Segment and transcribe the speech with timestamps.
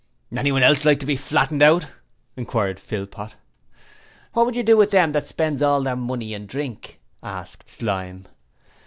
[0.35, 1.85] 'Anyone else like to be flattened Out?'
[2.35, 3.35] inquired Philpot.
[4.33, 8.25] 'What would you do with them what spends all their money in drink?' asked Slyme.